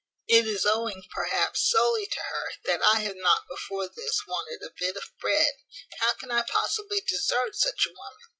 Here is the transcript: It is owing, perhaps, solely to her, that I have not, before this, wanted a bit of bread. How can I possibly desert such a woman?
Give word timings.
It 0.27 0.47
is 0.47 0.65
owing, 0.65 1.03
perhaps, 1.11 1.69
solely 1.69 2.07
to 2.07 2.19
her, 2.31 2.53
that 2.65 2.81
I 2.81 3.01
have 3.01 3.17
not, 3.17 3.43
before 3.47 3.87
this, 3.87 4.25
wanted 4.27 4.63
a 4.65 4.73
bit 4.79 4.95
of 4.97 5.11
bread. 5.19 5.53
How 5.99 6.13
can 6.15 6.31
I 6.31 6.41
possibly 6.41 7.01
desert 7.01 7.55
such 7.55 7.85
a 7.85 7.89
woman? 7.93 8.17